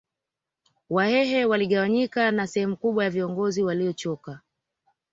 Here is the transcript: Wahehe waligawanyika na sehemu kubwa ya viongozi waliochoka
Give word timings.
Wahehe 0.89 1.45
waligawanyika 1.45 2.31
na 2.31 2.47
sehemu 2.47 2.77
kubwa 2.77 3.03
ya 3.03 3.09
viongozi 3.09 3.63
waliochoka 3.63 4.41